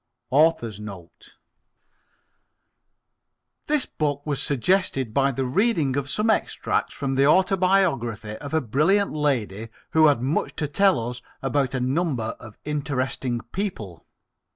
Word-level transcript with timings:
AUTHOR'S 0.31 0.79
NOTE 0.79 1.35
This 3.67 3.85
book 3.85 4.25
was 4.25 4.41
suggested 4.41 5.13
by 5.13 5.31
the 5.31 5.45
reading 5.45 5.95
of 5.95 6.09
some 6.09 6.27
extracts 6.31 6.91
from 6.95 7.13
the 7.13 7.27
autobiography 7.27 8.35
of 8.37 8.51
a 8.51 8.61
brilliant 8.61 9.13
lady 9.13 9.69
who 9.91 10.07
had 10.07 10.19
much 10.23 10.55
to 10.55 10.67
tell 10.67 11.07
us 11.11 11.21
about 11.43 11.75
a 11.75 11.79
number 11.79 12.33
of 12.39 12.57
interesting 12.65 13.41
people. 13.51 14.07